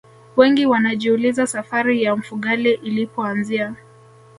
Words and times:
wengi 0.37 0.65
wanajiuliza 0.65 1.47
safari 1.47 2.03
ya 2.03 2.15
mfugale 2.15 2.73
ilipoanzia 2.83 3.75